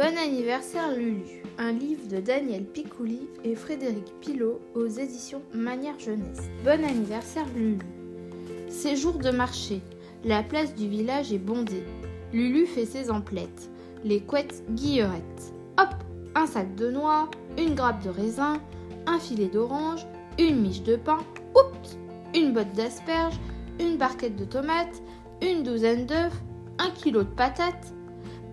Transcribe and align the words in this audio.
Bon 0.00 0.16
anniversaire 0.16 0.96
Lulu, 0.96 1.42
un 1.58 1.72
livre 1.72 2.08
de 2.08 2.20
Daniel 2.20 2.64
Picouli 2.64 3.28
et 3.44 3.54
Frédéric 3.54 4.06
Pilot 4.22 4.58
aux 4.74 4.86
éditions 4.86 5.42
Manière 5.52 5.98
Jeunesse. 5.98 6.48
Bon 6.64 6.82
anniversaire 6.82 7.44
Lulu. 7.54 7.84
C'est 8.70 8.96
jour 8.96 9.18
de 9.18 9.30
marché, 9.30 9.82
la 10.24 10.42
place 10.42 10.74
du 10.74 10.88
village 10.88 11.34
est 11.34 11.38
bondée. 11.38 11.84
Lulu 12.32 12.64
fait 12.64 12.86
ses 12.86 13.10
emplettes, 13.10 13.68
les 14.02 14.20
couettes 14.20 14.64
guillerettes. 14.70 15.52
Hop, 15.78 15.92
un 16.34 16.46
sac 16.46 16.74
de 16.76 16.90
noix, 16.90 17.30
une 17.58 17.74
grappe 17.74 18.02
de 18.02 18.08
raisin, 18.08 18.54
un 19.06 19.18
filet 19.18 19.48
d'orange, 19.48 20.06
une 20.38 20.62
miche 20.62 20.82
de 20.82 20.96
pain, 20.96 21.18
oups, 21.54 21.98
une 22.34 22.54
botte 22.54 22.72
d'asperges, 22.72 23.38
une 23.78 23.98
barquette 23.98 24.36
de 24.36 24.46
tomates, 24.46 25.02
une 25.42 25.62
douzaine 25.62 26.06
d'œufs, 26.06 26.40
un 26.78 26.88
kilo 26.88 27.22
de 27.22 27.28
patates. 27.28 27.92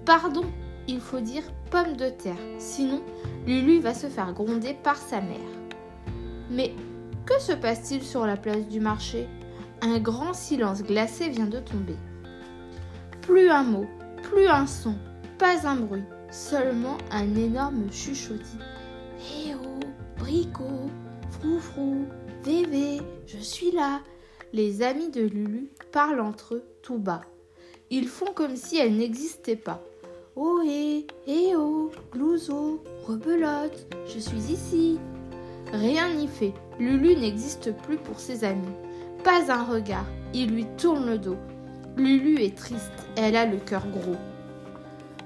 Pardon, 0.03 0.43
il 0.87 0.99
faut 0.99 1.19
dire 1.19 1.43
pomme 1.69 1.97
de 1.97 2.09
terre, 2.09 2.37
sinon 2.57 3.01
Lulu 3.45 3.79
va 3.79 3.93
se 3.93 4.07
faire 4.07 4.33
gronder 4.33 4.73
par 4.73 4.97
sa 4.97 5.21
mère. 5.21 5.37
Mais 6.49 6.73
que 7.25 7.39
se 7.39 7.51
passe-t-il 7.51 8.03
sur 8.03 8.25
la 8.25 8.37
place 8.37 8.67
du 8.67 8.79
marché? 8.79 9.27
Un 9.81 9.99
grand 9.99 10.33
silence 10.33 10.81
glacé 10.81 11.29
vient 11.29 11.47
de 11.47 11.59
tomber. 11.59 11.95
Plus 13.21 13.49
un 13.49 13.63
mot, 13.63 13.85
plus 14.23 14.47
un 14.47 14.65
son, 14.65 14.95
pas 15.37 15.67
un 15.67 15.75
bruit, 15.75 16.03
seulement 16.31 16.97
un 17.11 17.35
énorme 17.35 17.91
chuchotis. 17.91 18.57
Eh 19.19 19.53
oh, 19.55 19.79
Brico, 20.17 20.89
Froufrou, 21.31 22.05
Vévé, 22.43 23.01
je 23.25 23.37
suis 23.37 23.71
là. 23.71 24.01
Les 24.53 24.81
amis 24.81 25.09
de 25.09 25.21
Lulu 25.21 25.69
parlent 25.91 26.21
entre 26.21 26.55
eux 26.55 26.63
tout 26.81 26.97
bas. 26.97 27.21
Ils 27.89 28.07
font 28.07 28.31
comme 28.33 28.55
si 28.55 28.77
elle 28.77 28.95
n'existait 28.95 29.57
pas. 29.57 29.83
Oh 30.39 30.61
hé, 30.63 31.07
eh 31.25 31.55
oh, 31.55 31.89
rebelote, 33.07 33.87
je 34.05 34.19
suis 34.19 34.53
ici. 34.53 34.99
Rien 35.73 36.13
n'y 36.13 36.27
fait, 36.27 36.53
Lulu 36.77 37.15
n'existe 37.15 37.75
plus 37.75 37.97
pour 37.97 38.19
ses 38.19 38.43
amis. 38.43 38.75
Pas 39.23 39.51
un 39.51 39.63
regard, 39.63 40.05
il 40.35 40.51
lui 40.51 40.67
tourne 40.77 41.07
le 41.07 41.17
dos. 41.17 41.37
Lulu 41.95 42.43
est 42.43 42.55
triste, 42.55 42.91
elle 43.15 43.35
a 43.35 43.47
le 43.47 43.57
cœur 43.57 43.87
gros. 43.87 44.15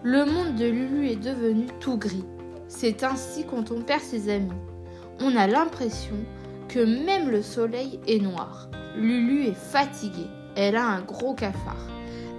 Le 0.01 0.23
monde 0.23 0.55
de 0.55 0.67
Lulu 0.67 1.09
est 1.09 1.21
devenu 1.21 1.65
tout 1.81 1.97
gris. 1.97 2.23
C'est 2.69 3.03
ainsi 3.03 3.43
quand 3.43 3.69
on 3.71 3.81
perd 3.81 4.03
ses 4.03 4.29
amis. 4.29 4.61
On 5.19 5.35
a 5.35 5.45
l'impression 5.45 6.15
que 6.69 6.79
même 6.79 7.29
le 7.29 7.41
soleil 7.41 7.99
est 8.07 8.23
noir. 8.23 8.69
Lulu 8.95 9.47
est 9.47 9.59
fatiguée, 9.59 10.29
elle 10.55 10.77
a 10.77 10.85
un 10.85 11.01
gros 11.01 11.33
cafard. 11.33 11.89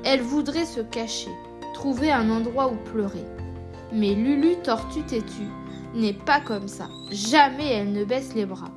Elle 0.04 0.22
voudrait 0.22 0.64
se 0.64 0.80
cacher, 0.80 1.30
trouver 1.72 2.12
un 2.12 2.30
endroit 2.30 2.68
où 2.68 2.76
pleurer. 2.76 3.24
Mais 3.92 4.14
Lulu, 4.14 4.56
tortue 4.62 5.02
têtue, 5.02 5.48
n'est 5.94 6.12
pas 6.12 6.40
comme 6.40 6.68
ça. 6.68 6.88
Jamais 7.10 7.72
elle 7.72 7.92
ne 7.92 8.04
baisse 8.04 8.34
les 8.34 8.46
bras. 8.46 8.70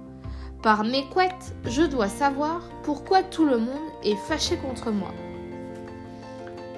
Par 0.62 0.84
mes 0.84 1.06
couettes, 1.10 1.56
je 1.66 1.84
dois 1.84 2.10
savoir 2.10 2.62
pourquoi 2.84 3.24
tout 3.24 3.46
le 3.46 3.58
monde 3.58 3.92
est 4.04 4.16
fâché 4.16 4.58
contre 4.58 4.92
moi. 4.92 5.12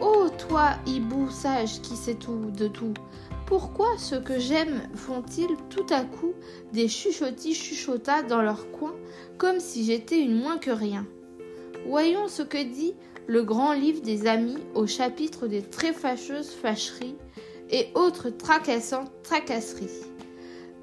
Oh, 0.01 0.27
toi, 0.37 0.71
hibou 0.85 1.29
sage 1.29 1.81
qui 1.81 1.95
sait 1.95 2.15
tout 2.15 2.51
de 2.51 2.67
tout, 2.67 2.93
pourquoi 3.47 3.97
ceux 3.97 4.19
que 4.19 4.37
j'aime 4.37 4.81
font-ils 4.93 5.55
tout 5.69 5.85
à 5.89 6.03
coup 6.03 6.33
des 6.73 6.89
chuchotis 6.89 7.55
chuchotas 7.55 8.23
dans 8.23 8.41
leur 8.41 8.69
coin 8.71 8.93
comme 9.37 9.61
si 9.61 9.85
j'étais 9.85 10.19
une 10.19 10.35
moins 10.35 10.57
que 10.57 10.69
rien? 10.69 11.05
Voyons 11.87 12.27
ce 12.27 12.41
que 12.41 12.61
dit 12.61 12.93
le 13.27 13.43
grand 13.43 13.73
livre 13.73 14.01
des 14.01 14.25
amis 14.25 14.57
au 14.73 14.87
chapitre 14.87 15.47
des 15.47 15.61
très 15.61 15.91
fâcheuses 15.91 16.49
fâcheries 16.49 17.17
et 17.69 17.87
autres 17.93 18.29
tracassantes 18.29 19.11
tracasseries. 19.21 20.05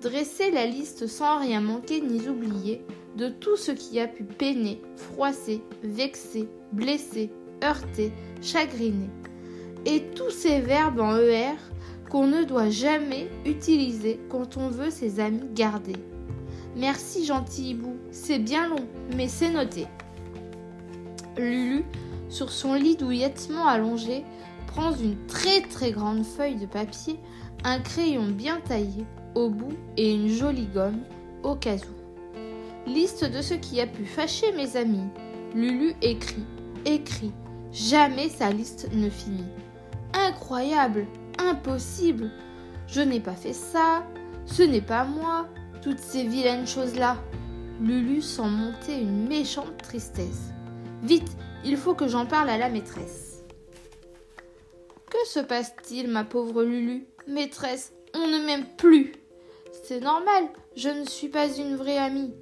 Dressez 0.02 0.50
la 0.50 0.66
liste 0.66 1.06
sans 1.06 1.38
rien 1.40 1.62
manquer 1.62 2.02
ni 2.02 2.28
oublier 2.28 2.82
de 3.16 3.28
tout 3.28 3.56
ce 3.56 3.72
qui 3.72 3.98
a 3.98 4.06
pu 4.06 4.24
peiner, 4.24 4.82
froisser, 4.96 5.62
vexer, 5.82 6.46
blesser, 6.72 7.30
heurter, 7.62 8.12
chagriner. 8.42 9.08
Et 9.86 10.02
tous 10.14 10.30
ces 10.30 10.60
verbes 10.60 11.00
en 11.00 11.16
ER 11.16 11.56
qu'on 12.10 12.26
ne 12.26 12.44
doit 12.44 12.68
jamais 12.68 13.30
utiliser 13.46 14.20
quand 14.28 14.58
on 14.58 14.68
veut 14.68 14.90
ses 14.90 15.20
amis 15.20 15.48
garder. 15.54 15.96
Merci 16.76 17.24
gentil 17.24 17.70
hibou, 17.70 17.96
c'est 18.10 18.38
bien 18.38 18.68
long, 18.68 18.84
mais 19.16 19.28
c'est 19.28 19.50
noté. 19.50 19.86
Lulu 21.38 21.84
sur 22.34 22.50
son 22.50 22.74
lit 22.74 22.96
douillettement 22.96 23.68
allongé, 23.68 24.24
prends 24.66 24.92
une 24.92 25.16
très 25.26 25.60
très 25.60 25.92
grande 25.92 26.24
feuille 26.24 26.56
de 26.56 26.66
papier, 26.66 27.20
un 27.62 27.78
crayon 27.78 28.26
bien 28.26 28.60
taillé 28.60 29.04
au 29.36 29.48
bout 29.50 29.76
et 29.96 30.12
une 30.12 30.28
jolie 30.28 30.66
gomme 30.66 30.98
au 31.44 31.54
cas 31.54 31.76
où. 31.76 32.90
Liste 32.90 33.24
de 33.24 33.40
ce 33.40 33.54
qui 33.54 33.80
a 33.80 33.86
pu 33.86 34.04
fâcher 34.04 34.52
mes 34.52 34.76
amis. 34.76 35.08
Lulu 35.54 35.94
écrit, 36.02 36.44
écrit. 36.84 37.32
Jamais 37.72 38.28
sa 38.28 38.50
liste 38.50 38.88
ne 38.92 39.08
finit. 39.08 39.46
Incroyable, 40.12 41.06
impossible. 41.38 42.32
Je 42.88 43.00
n'ai 43.00 43.20
pas 43.20 43.36
fait 43.36 43.52
ça, 43.52 44.04
ce 44.44 44.62
n'est 44.62 44.80
pas 44.80 45.04
moi, 45.04 45.46
toutes 45.82 46.00
ces 46.00 46.26
vilaines 46.26 46.66
choses-là. 46.66 47.16
Lulu 47.80 48.20
sent 48.20 48.48
monter 48.48 49.00
une 49.00 49.28
méchante 49.28 49.76
tristesse. 49.78 50.52
Vite, 51.02 51.36
il 51.64 51.76
faut 51.76 51.94
que 51.94 52.08
j'en 52.08 52.26
parle 52.26 52.50
à 52.50 52.58
la 52.58 52.68
maîtresse. 52.68 53.42
Que 55.10 55.26
se 55.26 55.40
passe-t-il, 55.40 56.08
ma 56.08 56.24
pauvre 56.24 56.64
Lulu? 56.64 57.06
Maîtresse, 57.26 57.92
on 58.14 58.26
ne 58.26 58.44
m'aime 58.44 58.66
plus. 58.76 59.12
C'est 59.82 60.00
normal, 60.00 60.44
je 60.76 60.88
ne 60.88 61.04
suis 61.04 61.28
pas 61.28 61.48
une 61.48 61.76
vraie 61.76 61.98
amie. 61.98 62.32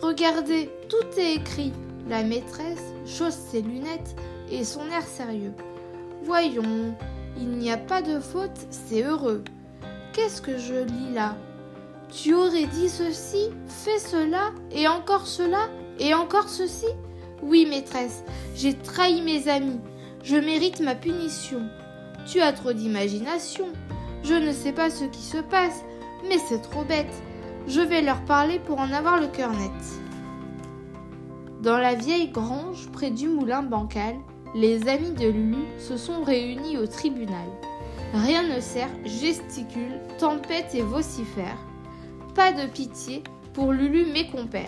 Regardez, 0.00 0.70
tout 0.88 1.18
est 1.18 1.34
écrit. 1.34 1.72
La 2.08 2.22
maîtresse 2.22 2.92
chausse 3.06 3.38
ses 3.50 3.62
lunettes 3.62 4.14
et 4.50 4.64
son 4.64 4.88
air 4.90 5.06
sérieux. 5.06 5.54
Voyons, 6.22 6.94
il 7.36 7.48
n'y 7.48 7.70
a 7.70 7.76
pas 7.76 8.02
de 8.02 8.20
faute, 8.20 8.66
c'est 8.70 9.02
heureux. 9.02 9.42
Qu'est-ce 10.12 10.40
que 10.40 10.56
je 10.56 10.74
lis 10.74 11.14
là? 11.14 11.36
Tu 12.12 12.34
aurais 12.34 12.66
dit 12.66 12.88
ceci, 12.88 13.50
fait 13.66 13.98
cela, 13.98 14.52
et 14.70 14.86
encore 14.86 15.26
cela, 15.26 15.68
et 15.98 16.14
encore 16.14 16.48
ceci? 16.48 16.86
Oui, 17.42 17.66
maîtresse, 17.68 18.24
j'ai 18.54 18.74
trahi 18.74 19.20
mes 19.22 19.48
amis. 19.48 19.80
Je 20.22 20.36
mérite 20.36 20.80
ma 20.80 20.94
punition. 20.94 21.62
Tu 22.26 22.40
as 22.40 22.52
trop 22.52 22.72
d'imagination. 22.72 23.66
Je 24.22 24.34
ne 24.34 24.52
sais 24.52 24.72
pas 24.72 24.90
ce 24.90 25.04
qui 25.04 25.22
se 25.22 25.38
passe, 25.38 25.84
mais 26.28 26.38
c'est 26.48 26.62
trop 26.62 26.82
bête. 26.82 27.12
Je 27.68 27.80
vais 27.80 28.02
leur 28.02 28.24
parler 28.24 28.58
pour 28.58 28.80
en 28.80 28.92
avoir 28.92 29.20
le 29.20 29.28
cœur 29.28 29.52
net. 29.52 29.70
Dans 31.62 31.78
la 31.78 31.94
vieille 31.94 32.30
grange 32.30 32.88
près 32.92 33.10
du 33.10 33.28
moulin 33.28 33.62
bancal, 33.62 34.16
les 34.54 34.88
amis 34.88 35.12
de 35.12 35.28
Lulu 35.28 35.64
se 35.78 35.96
sont 35.96 36.22
réunis 36.22 36.78
au 36.78 36.86
tribunal. 36.86 37.46
Rien 38.14 38.42
ne 38.42 38.60
sert, 38.60 38.88
gesticule, 39.04 40.00
tempête 40.18 40.74
et 40.74 40.82
vocifère. 40.82 41.58
Pas 42.34 42.52
de 42.52 42.66
pitié 42.66 43.22
pour 43.52 43.72
Lulu 43.72 44.06
mes 44.06 44.28
compères. 44.28 44.64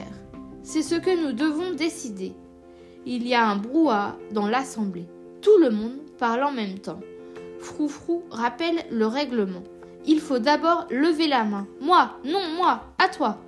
C'est 0.62 0.82
ce 0.82 0.96
que 0.96 1.24
nous 1.24 1.32
devons 1.32 1.74
décider 1.74 2.34
il 3.10 3.26
y 3.26 3.34
a 3.34 3.48
un 3.48 3.56
brouhaha 3.56 4.18
dans 4.32 4.46
l'assemblée. 4.46 5.06
Tout 5.40 5.56
le 5.58 5.70
monde 5.70 5.96
parle 6.18 6.44
en 6.44 6.52
même 6.52 6.78
temps. 6.78 7.00
Froufrou 7.58 8.22
rappelle 8.30 8.84
le 8.90 9.06
règlement. 9.06 9.62
Il 10.06 10.20
faut 10.20 10.38
d'abord 10.38 10.86
lever 10.90 11.26
la 11.26 11.44
main. 11.44 11.66
Moi, 11.80 12.10
non, 12.24 12.42
moi, 12.56 12.82
à 12.98 13.08
toi. 13.08 13.38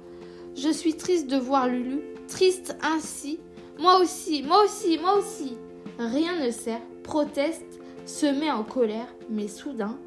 Je 0.57 0.71
suis 0.71 0.95
triste 0.95 1.29
de 1.29 1.37
voir 1.37 1.69
Lulu, 1.69 2.01
triste 2.27 2.75
ainsi. 2.83 3.39
Moi 3.79 4.01
aussi, 4.01 4.43
moi 4.43 4.65
aussi, 4.65 4.99
moi 4.99 5.19
aussi. 5.19 5.59
Rien 5.99 6.43
ne 6.43 6.51
sert, 6.51 6.81
proteste, 7.03 7.81
se 8.07 8.27
met 8.27 8.51
en 8.51 8.63
colère, 8.63 9.15
mais 9.29 9.47
soudain, 9.47 9.99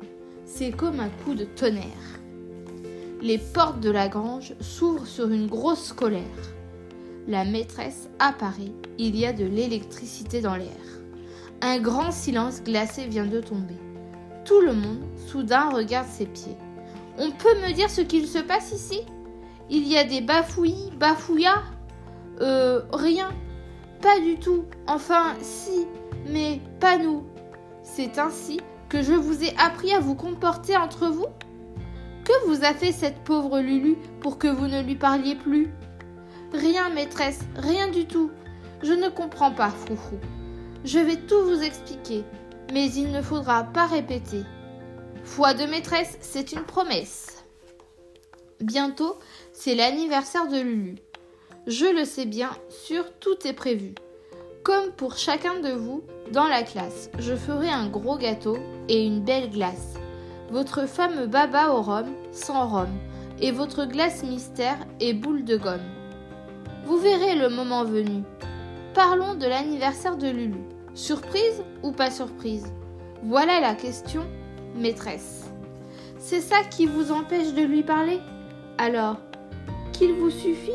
c'est 0.46 0.72
comme 0.72 1.00
un 1.00 1.10
coup 1.10 1.36
de 1.36 1.46
tonnerre. 1.46 2.20
Les 3.22 3.38
portes 3.38 3.80
de 3.80 3.92
la 3.92 4.10
grange 4.10 4.56
s'ouvrent 4.60 5.06
sur 5.06 5.30
une 5.30 5.48
grosse 5.48 5.94
colère. 5.94 6.24
La 7.26 7.46
maîtresse 7.46 8.10
apparaît, 8.20 8.74
il 8.98 9.16
y 9.16 9.26
a 9.26 9.32
de 9.32 9.46
l'électricité 9.46 10.42
dans 10.42 10.58
l'air. 10.58 10.68
Un 11.62 11.80
grand 11.80 12.12
silence 12.12 12.62
glacé 12.62 13.08
vient 13.08 13.26
de 13.26 13.40
tomber. 13.40 13.78
Tout 14.44 14.60
le 14.60 14.74
monde, 14.74 15.04
soudain, 15.28 15.70
regarde 15.70 16.10
ses 16.10 16.26
pieds. 16.26 16.58
On 17.18 17.32
peut 17.32 17.56
me 17.62 17.72
dire 17.72 17.90
ce 17.90 18.02
qu'il 18.02 18.28
se 18.28 18.40
passe 18.40 18.74
ici? 18.74 19.02
Il 19.70 19.88
y 19.88 19.98
a 19.98 20.04
des 20.04 20.20
bafouillis, 20.20 20.92
bafouillas? 21.00 21.64
Euh, 22.42 22.82
rien. 22.92 23.30
Pas 24.02 24.20
du 24.20 24.36
tout. 24.36 24.66
Enfin, 24.88 25.34
si, 25.42 25.88
mais 26.28 26.60
pas 26.82 26.98
nous. 26.98 27.24
C'est 27.84 28.20
ainsi 28.20 28.60
que 28.90 29.02
je 29.02 29.14
vous 29.14 29.46
ai 29.46 29.56
appris 29.58 29.94
à 29.94 30.02
vous 30.02 30.16
comporter 30.16 30.76
entre 30.76 31.08
vous? 31.08 31.28
Que 32.26 32.48
vous 32.48 32.66
a 32.66 32.74
fait 32.74 32.92
cette 32.92 33.24
pauvre 33.24 33.60
Lulu 33.60 33.96
pour 34.20 34.38
que 34.38 34.50
vous 34.50 34.68
ne 34.68 34.82
lui 34.82 34.96
parliez 34.96 35.36
plus? 35.36 35.70
Rien, 36.54 36.90
maîtresse, 36.90 37.40
rien 37.56 37.90
du 37.90 38.06
tout. 38.06 38.30
Je 38.84 38.94
ne 38.94 39.10
comprends 39.10 39.52
pas, 39.52 39.70
Froufrou. 39.70 40.20
Je 40.86 41.00
vais 41.00 41.18
tout 41.18 41.42
vous 41.44 41.64
expliquer, 41.64 42.24
mais 42.72 42.92
il 42.92 43.12
ne 43.12 43.22
faudra 43.22 43.64
pas 43.64 43.88
répéter. 43.88 44.44
Foi 45.24 45.54
de 45.54 45.66
maîtresse, 45.66 46.18
c'est 46.22 46.52
une 46.52 46.64
promesse. 46.64 47.44
Bientôt, 48.60 49.18
c'est 49.52 49.74
l'anniversaire 49.74 50.48
de 50.48 50.60
Lulu. 50.60 50.96
Je 51.66 51.86
le 51.86 52.06
sais 52.06 52.26
bien 52.26 52.52
sûr, 52.70 53.06
tout 53.20 53.48
est 53.48 53.54
prévu. 53.54 53.96
Comme 54.64 54.92
pour 54.92 55.18
chacun 55.18 55.60
de 55.60 55.72
vous, 55.72 56.04
dans 56.32 56.48
la 56.48 56.64
classe, 56.64 57.10
je 57.20 57.36
ferai 57.36 57.70
un 57.70 57.88
gros 57.88 58.18
gâteau 58.18 58.58
et 58.90 59.06
une 59.06 59.24
belle 59.24 59.50
glace. 59.50 59.96
Votre 60.52 60.88
fameux 60.88 61.28
baba 61.28 61.72
au 61.72 61.82
rhum, 61.82 62.14
sans 62.32 62.68
rhum, 62.68 62.90
et 63.42 63.52
votre 63.52 63.86
glace 63.86 64.24
mystère 64.24 64.78
et 65.00 65.14
boule 65.14 65.44
de 65.46 65.58
gomme. 65.58 66.03
Vous 66.86 66.98
verrez 66.98 67.36
le 67.36 67.50
moment 67.50 67.86
venu. 67.86 68.24
Parlons 68.94 69.36
de 69.36 69.46
l'anniversaire 69.46 70.18
de 70.18 70.28
Lulu. 70.28 70.60
Surprise 70.94 71.64
ou 71.82 71.92
pas 71.92 72.12
surprise? 72.12 72.72
Voilà 73.24 73.60
la 73.60 73.74
question, 73.74 74.24
maîtresse. 74.76 75.50
C'est 76.20 76.42
ça 76.42 76.58
qui 76.70 76.86
vous 76.86 77.12
empêche 77.12 77.54
de 77.54 77.62
lui 77.64 77.84
parler? 77.84 78.20
Alors, 78.78 79.18
qu'il 79.94 80.14
vous 80.14 80.30
suffit 80.30 80.72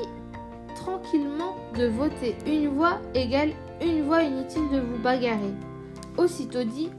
tranquillement 0.75 1.56
de 1.76 1.87
voter 1.87 2.37
une 2.46 2.69
voix 2.69 2.99
égale 3.14 3.52
une 3.81 4.02
voix 4.02 4.22
inutile 4.22 4.69
de 4.72 4.81
vous 4.81 4.99
bagarrer. 4.99 5.55
Aussitôt 6.16 6.64
dit, 6.64 6.90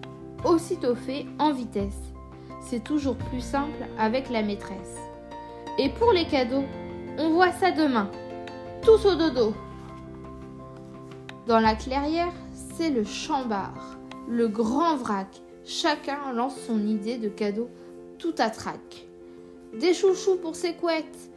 aussitôt 0.46 0.96
fait, 0.96 1.26
en 1.40 1.52
vitesse. 1.52 2.00
C'est 2.62 2.84
toujours 2.84 3.16
plus 3.16 3.42
simple 3.42 3.86
avec 3.98 4.30
la 4.30 4.44
maîtresse. 4.44 4.98
Et 5.78 5.90
pour 5.90 6.12
les 6.12 6.26
cadeaux, 6.26 6.64
on 7.18 7.32
voit 7.32 7.52
ça 7.52 7.72
demain. 7.72 8.10
Tous 8.82 9.06
au 9.06 9.16
dodo. 9.16 9.54
Dans 11.48 11.60
la 11.60 11.76
clairière, 11.76 12.32
c'est 12.54 12.90
le 12.90 13.04
chambard, 13.04 13.98
le 14.28 14.48
grand 14.48 14.96
vrac. 14.96 15.28
Chacun 15.66 16.32
lance 16.34 16.56
son 16.66 16.88
idée 16.88 17.18
de 17.18 17.28
cadeau 17.28 17.70
tout 18.18 18.34
à 18.38 18.50
trac. 18.50 19.08
Des 19.78 19.94
chouchous 19.94 20.38
pour 20.38 20.56
ses 20.56 20.74
couettes, 20.74 21.30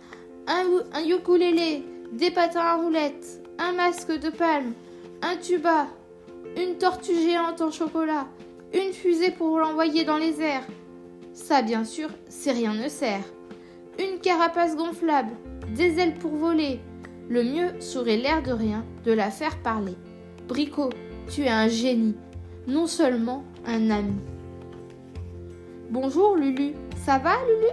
un, 0.46 0.64
un 0.92 1.04
ukulélé, 1.04 1.84
des 2.12 2.30
patins 2.30 2.60
à 2.60 2.76
roulettes, 2.76 3.42
un 3.58 3.72
masque 3.72 4.12
de 4.12 4.30
palme, 4.30 4.72
un 5.20 5.36
tuba, 5.36 5.88
une 6.56 6.76
tortue 6.78 7.14
géante 7.14 7.60
en 7.60 7.70
chocolat, 7.70 8.28
une 8.72 8.92
fusée 8.92 9.32
pour 9.32 9.58
l'envoyer 9.58 10.04
dans 10.04 10.18
les 10.18 10.40
airs. 10.40 10.66
Ça, 11.34 11.62
bien 11.62 11.84
sûr, 11.84 12.08
c'est 12.28 12.52
rien 12.52 12.74
ne 12.74 12.88
sert. 12.88 13.24
Une 13.98 14.20
carapace 14.20 14.76
gonflable, 14.76 15.32
des 15.74 15.98
ailes 15.98 16.14
pour 16.14 16.32
voler. 16.32 16.80
Le 17.32 17.44
mieux 17.44 17.80
serait 17.80 18.18
l'air 18.18 18.42
de 18.42 18.52
rien 18.52 18.84
de 19.06 19.12
la 19.12 19.30
faire 19.30 19.56
parler. 19.62 19.96
Bricot, 20.48 20.90
tu 21.30 21.44
es 21.44 21.48
un 21.48 21.66
génie, 21.66 22.14
non 22.66 22.86
seulement 22.86 23.42
un 23.64 23.88
ami. 23.88 24.16
Bonjour 25.88 26.36
Lulu, 26.36 26.74
ça 27.06 27.16
va 27.16 27.36
Lulu? 27.46 27.70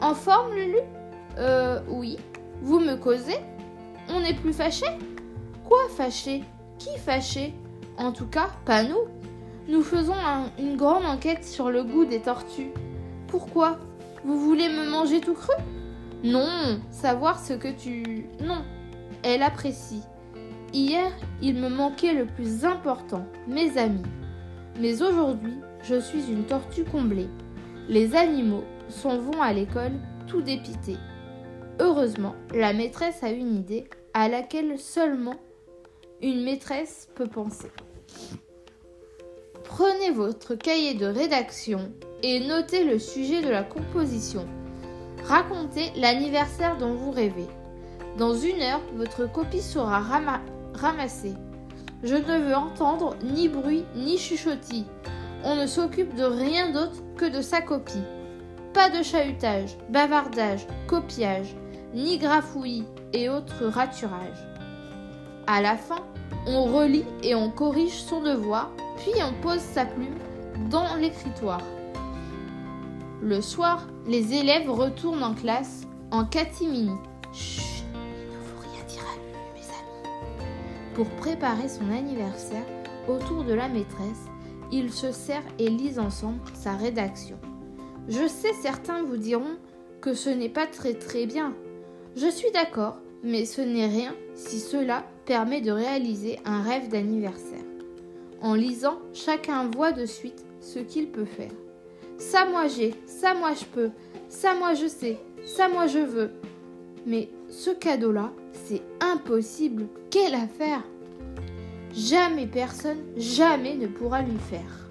En 0.00 0.12
forme 0.12 0.56
Lulu? 0.56 0.78
Euh 1.38 1.78
oui. 1.86 2.18
Vous 2.62 2.80
me 2.80 2.96
causez? 2.96 3.36
On 4.08 4.22
n'est 4.22 4.34
plus 4.34 4.52
fâchés? 4.52 4.98
Quoi 5.68 5.88
fâché 5.96 6.42
qui 6.80 6.98
fâché 6.98 7.54
En 7.98 8.10
tout 8.10 8.26
cas, 8.26 8.48
pas 8.64 8.82
nous. 8.82 9.04
Nous 9.68 9.82
faisons 9.82 10.14
une 10.58 10.76
grande 10.76 11.06
enquête 11.06 11.44
sur 11.44 11.70
le 11.70 11.84
goût 11.84 12.06
des 12.06 12.22
tortues. 12.22 12.72
Pourquoi? 13.28 13.78
Vous 14.24 14.40
voulez 14.40 14.68
me 14.68 14.90
manger 14.90 15.20
tout 15.20 15.34
cru? 15.34 15.54
Non, 16.24 16.80
savoir 16.90 17.38
ce 17.38 17.52
que 17.52 17.68
tu... 17.68 18.26
Non, 18.40 18.64
elle 19.26 19.42
apprécie. 19.42 20.02
Hier, 20.72 21.10
il 21.42 21.56
me 21.56 21.68
manquait 21.68 22.12
le 22.12 22.26
plus 22.26 22.64
important, 22.64 23.26
mes 23.48 23.76
amis. 23.76 24.02
Mais 24.80 25.02
aujourd'hui, 25.02 25.54
je 25.82 25.98
suis 25.98 26.30
une 26.30 26.44
tortue 26.44 26.84
comblée. 26.84 27.28
Les 27.88 28.14
animaux 28.14 28.64
s'en 28.88 29.18
vont 29.18 29.42
à 29.42 29.52
l'école 29.52 29.92
tout 30.28 30.42
dépités. 30.42 30.96
Heureusement, 31.80 32.34
la 32.54 32.72
maîtresse 32.72 33.22
a 33.22 33.30
une 33.30 33.56
idée 33.56 33.88
à 34.14 34.28
laquelle 34.28 34.78
seulement 34.78 35.36
une 36.22 36.44
maîtresse 36.44 37.08
peut 37.14 37.28
penser. 37.28 37.70
Prenez 39.64 40.10
votre 40.10 40.54
cahier 40.54 40.94
de 40.94 41.06
rédaction 41.06 41.92
et 42.22 42.46
notez 42.46 42.84
le 42.84 42.98
sujet 42.98 43.42
de 43.42 43.48
la 43.48 43.64
composition. 43.64 44.46
Racontez 45.24 45.90
l'anniversaire 45.96 46.78
dont 46.78 46.94
vous 46.94 47.10
rêvez. 47.10 47.48
Dans 48.18 48.34
une 48.34 48.62
heure, 48.62 48.80
votre 48.94 49.30
copie 49.30 49.60
sera 49.60 50.00
ramassée. 50.74 51.34
Je 52.02 52.14
ne 52.14 52.38
veux 52.38 52.54
entendre 52.54 53.14
ni 53.22 53.48
bruit 53.48 53.84
ni 53.94 54.16
chuchotis. 54.16 54.86
On 55.44 55.54
ne 55.56 55.66
s'occupe 55.66 56.14
de 56.14 56.24
rien 56.24 56.72
d'autre 56.72 57.02
que 57.16 57.26
de 57.26 57.42
sa 57.42 57.60
copie. 57.60 58.02
Pas 58.72 58.88
de 58.88 59.02
chahutage, 59.02 59.76
bavardage, 59.90 60.66
copiage, 60.86 61.54
ni 61.94 62.16
grafouillis 62.16 62.86
et 63.12 63.28
autres 63.28 63.66
raturages. 63.66 64.46
À 65.46 65.60
la 65.60 65.76
fin, 65.76 66.00
on 66.46 66.64
relit 66.64 67.04
et 67.22 67.34
on 67.34 67.50
corrige 67.50 68.00
son 68.02 68.22
devoir, 68.22 68.70
puis 68.98 69.12
on 69.22 69.42
pose 69.42 69.60
sa 69.60 69.84
plume 69.84 70.16
dans 70.70 70.96
l'écritoire. 70.96 71.62
Le 73.22 73.42
soir, 73.42 73.86
les 74.06 74.34
élèves 74.34 74.70
retournent 74.70 75.22
en 75.22 75.34
classe 75.34 75.82
en 76.10 76.24
catimini. 76.24 76.92
Chut, 77.32 77.75
Pour 80.96 81.10
préparer 81.10 81.68
son 81.68 81.90
anniversaire, 81.90 82.64
autour 83.06 83.44
de 83.44 83.52
la 83.52 83.68
maîtresse, 83.68 84.30
ils 84.72 84.90
se 84.90 85.12
serrent 85.12 85.44
et 85.58 85.68
lisent 85.68 85.98
ensemble 85.98 86.40
sa 86.54 86.72
rédaction. 86.72 87.38
Je 88.08 88.26
sais, 88.26 88.54
certains 88.62 89.02
vous 89.02 89.18
diront 89.18 89.58
que 90.00 90.14
ce 90.14 90.30
n'est 90.30 90.48
pas 90.48 90.66
très 90.66 90.94
très 90.94 91.26
bien. 91.26 91.52
Je 92.16 92.30
suis 92.30 92.50
d'accord, 92.50 92.96
mais 93.22 93.44
ce 93.44 93.60
n'est 93.60 93.88
rien 93.88 94.14
si 94.34 94.58
cela 94.58 95.04
permet 95.26 95.60
de 95.60 95.70
réaliser 95.70 96.38
un 96.46 96.62
rêve 96.62 96.88
d'anniversaire. 96.88 97.60
En 98.40 98.54
lisant, 98.54 98.96
chacun 99.12 99.68
voit 99.68 99.92
de 99.92 100.06
suite 100.06 100.46
ce 100.62 100.78
qu'il 100.78 101.10
peut 101.10 101.26
faire. 101.26 101.52
Ça 102.16 102.46
moi 102.46 102.68
j'ai, 102.68 102.94
ça 103.04 103.34
moi 103.34 103.52
je 103.52 103.66
peux, 103.66 103.90
ça 104.30 104.54
moi 104.54 104.72
je 104.72 104.86
sais, 104.86 105.18
ça 105.44 105.68
moi 105.68 105.88
je 105.88 105.98
veux. 105.98 106.30
Mais 107.06 107.28
ce 107.48 107.70
cadeau-là, 107.70 108.32
c'est 108.52 108.82
impossible. 109.00 109.86
Quelle 110.10 110.34
affaire 110.34 110.82
Jamais 111.94 112.48
personne, 112.48 112.98
jamais 113.16 113.76
ne 113.76 113.86
pourra 113.86 114.22
lui 114.22 114.36
faire. 114.50 114.88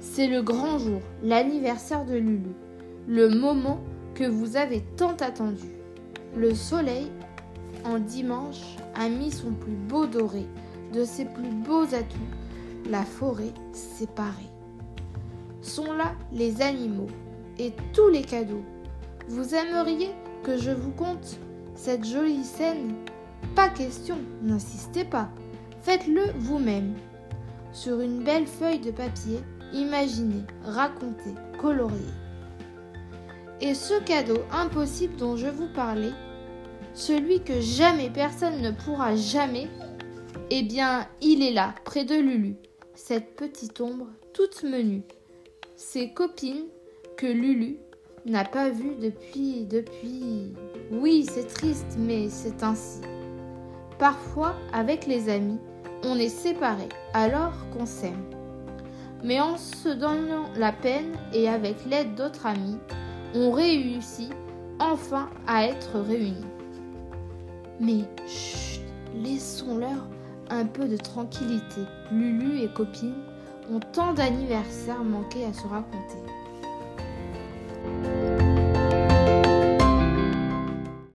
C'est 0.00 0.26
le 0.26 0.42
grand 0.42 0.78
jour, 0.78 1.00
l'anniversaire 1.22 2.04
de 2.04 2.16
Lulu, 2.16 2.50
le 3.06 3.28
moment 3.28 3.80
que 4.14 4.24
vous 4.24 4.56
avez 4.56 4.82
tant 4.96 5.14
attendu. 5.20 5.68
Le 6.36 6.54
soleil, 6.54 7.06
en 7.84 7.98
dimanche, 7.98 8.76
a 8.94 9.08
mis 9.08 9.30
son 9.30 9.52
plus 9.52 9.76
beau 9.88 10.06
doré, 10.06 10.44
de 10.92 11.04
ses 11.04 11.24
plus 11.24 11.50
beaux 11.64 11.84
atouts, 11.84 12.18
la 12.90 13.02
forêt 13.02 13.54
séparée. 13.72 14.50
Sont 15.62 15.92
là 15.92 16.14
les 16.32 16.60
animaux 16.62 17.08
et 17.58 17.72
tous 17.92 18.08
les 18.08 18.22
cadeaux. 18.22 18.64
Vous 19.28 19.54
aimeriez 19.54 20.10
que 20.42 20.56
je 20.56 20.70
vous 20.70 20.92
conte 20.92 21.38
cette 21.74 22.04
jolie 22.04 22.44
scène 22.44 22.94
Pas 23.54 23.68
question, 23.68 24.18
n'insistez 24.42 25.04
pas. 25.04 25.28
Faites-le 25.82 26.32
vous-même. 26.38 26.94
Sur 27.72 28.00
une 28.00 28.22
belle 28.22 28.46
feuille 28.46 28.80
de 28.80 28.90
papier, 28.90 29.40
imaginez, 29.72 30.44
racontez, 30.64 31.34
coloriez. 31.58 31.96
Et 33.60 33.74
ce 33.74 34.00
cadeau 34.02 34.38
impossible 34.52 35.16
dont 35.16 35.36
je 35.36 35.46
vous 35.46 35.68
parlais, 35.74 36.12
celui 36.94 37.42
que 37.42 37.60
jamais 37.60 38.10
personne 38.10 38.60
ne 38.60 38.70
pourra 38.70 39.14
jamais, 39.14 39.68
eh 40.50 40.62
bien, 40.62 41.06
il 41.20 41.42
est 41.42 41.52
là, 41.52 41.74
près 41.84 42.04
de 42.04 42.14
Lulu, 42.14 42.56
cette 42.94 43.36
petite 43.36 43.80
ombre 43.80 44.08
toute 44.32 44.64
menue. 44.64 45.02
Ses 45.76 46.12
copines 46.12 46.66
que 47.16 47.26
Lulu 47.26 47.78
n'a 48.26 48.44
pas 48.44 48.70
vues 48.70 48.96
depuis, 49.00 49.64
depuis. 49.64 50.52
Oui, 50.92 51.26
c'est 51.30 51.46
triste, 51.46 51.96
mais 51.98 52.28
c'est 52.28 52.62
ainsi. 52.62 53.00
Parfois, 53.98 54.54
avec 54.72 55.06
les 55.06 55.28
amis, 55.28 55.58
on 56.04 56.16
est 56.16 56.28
séparés 56.28 56.88
alors 57.14 57.52
qu'on 57.72 57.86
s'aime. 57.86 58.24
Mais 59.22 59.40
en 59.40 59.56
se 59.58 59.88
donnant 59.90 60.46
la 60.56 60.72
peine 60.72 61.12
et 61.32 61.48
avec 61.48 61.84
l'aide 61.84 62.14
d'autres 62.14 62.46
amis, 62.46 62.78
on 63.34 63.50
réussit 63.50 64.32
enfin 64.78 65.28
à 65.46 65.66
être 65.66 65.98
réunis. 66.00 66.46
Mais 67.78 68.04
chut, 68.26 68.80
laissons-leur 69.14 70.06
un 70.48 70.66
peu 70.66 70.88
de 70.88 70.96
tranquillité. 70.96 71.82
Lulu 72.10 72.62
et 72.62 72.68
copine 72.68 73.14
ont 73.70 73.80
tant 73.80 74.14
d'anniversaires 74.14 75.04
manqués 75.04 75.44
à 75.44 75.52
se 75.52 75.66
raconter. 75.66 76.18